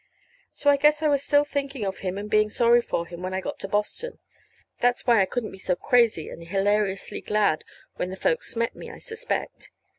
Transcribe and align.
And 0.49 0.57
so 0.57 0.69
I 0.71 0.77
guess 0.77 1.03
I 1.03 1.07
was 1.07 1.21
still 1.21 1.43
thinking 1.45 1.85
of 1.85 1.99
him 1.99 2.17
and 2.17 2.27
being 2.27 2.49
sorry 2.49 2.81
for 2.81 3.05
him 3.05 3.21
when 3.21 3.35
I 3.35 3.39
got 3.39 3.59
to 3.59 3.67
Boston. 3.67 4.17
That's 4.79 5.05
why 5.05 5.21
I 5.21 5.25
couldn't 5.27 5.51
be 5.51 5.59
so 5.59 5.75
crazy 5.75 6.27
and 6.27 6.41
hilariously 6.47 7.21
glad 7.21 7.63
when 7.97 8.09
the 8.09 8.15
folks 8.15 8.55
met 8.55 8.75
me, 8.75 8.89
I 8.89 8.97
suspect. 8.97 9.69